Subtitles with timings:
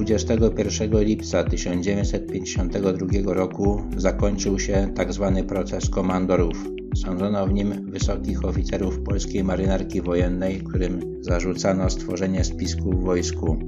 [0.00, 5.32] 21 lipca 1952 roku zakończył się tzw.
[5.36, 6.68] Tak proces komandorów.
[6.96, 13.58] Sądzono w nim wysokich oficerów polskiej marynarki wojennej, którym zarzucano stworzenie spisku w wojsku.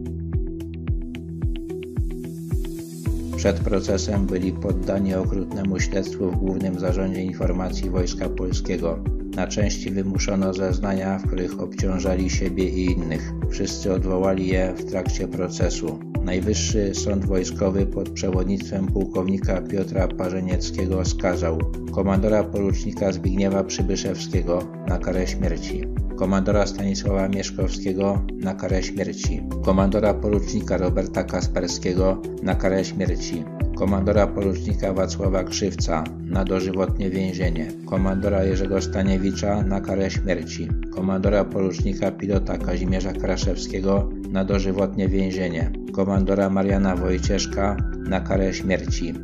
[3.37, 8.99] Przed procesem byli poddani okrutnemu śledztwu w Głównym Zarządzie Informacji Wojska Polskiego.
[9.37, 13.33] Na części wymuszono zeznania, w których obciążali siebie i innych.
[13.51, 16.12] Wszyscy odwołali je w trakcie procesu.
[16.25, 21.59] Najwyższy Sąd Wojskowy pod przewodnictwem pułkownika Piotra Parzenieckiego skazał
[21.93, 25.83] komandora porucznika Zbigniewa Przybyszewskiego na karę śmierci,
[26.17, 33.45] komandora Stanisława Mieszkowskiego na karę śmierci, komandora porucznika Roberta Kasperskiego na karę śmierci,
[33.77, 42.11] komandora porucznika Wacława Krzywca na dożywotnie więzienie, komandora Jerzego Staniewicza na karę śmierci, komandora porucznika
[42.11, 47.77] pilota Kazimierza Kraszewskiego na dożywotnie więzienie, komandora Mariana Wojcieszka
[48.09, 49.15] na karę śmierci.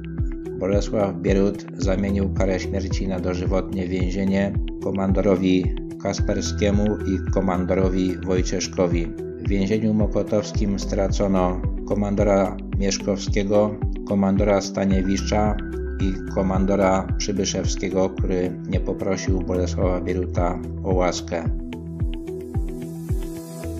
[0.59, 5.65] Bolesław Bierut zamienił karę śmierci na dożywotnie więzienie komandorowi
[6.03, 9.07] Kasperskiemu i komandorowi Wojcieszkowi.
[9.39, 13.77] W więzieniu mokotowskim stracono komandora Mieszkowskiego,
[14.09, 15.57] komandora Staniewicza
[16.01, 21.45] i komandora Przybyszewskiego, który nie poprosił Bolesława Bieruta o łaskę.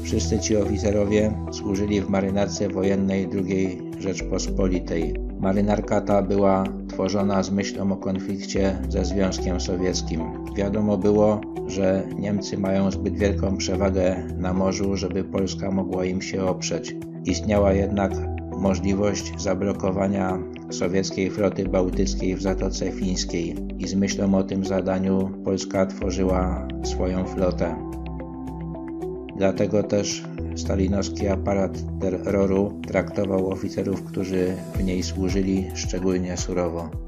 [0.03, 5.15] Wszyscy ci oficerowie służyli w marynarce wojennej II Rzeczpospolitej.
[5.41, 10.21] Marynarka ta była tworzona z myślą o konflikcie ze Związkiem Sowieckim.
[10.57, 16.43] Wiadomo było, że Niemcy mają zbyt wielką przewagę na morzu, żeby Polska mogła im się
[16.43, 16.97] oprzeć.
[17.25, 18.13] Istniała jednak
[18.59, 20.39] możliwość zablokowania
[20.71, 27.25] sowieckiej floty bałtyckiej w Zatoce Fińskiej i z myślą o tym zadaniu Polska tworzyła swoją
[27.25, 27.77] flotę.
[29.37, 30.25] Dlatego też
[30.57, 37.08] stalinowski aparat terroru traktował oficerów, którzy w niej służyli, szczególnie surowo.